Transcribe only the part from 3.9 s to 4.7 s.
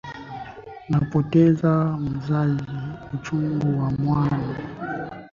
mwana.